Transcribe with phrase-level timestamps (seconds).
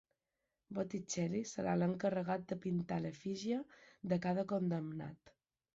[0.77, 3.61] Botticelli serà l'encarregat de pintar l'efígie
[4.15, 5.37] de cada condemnat.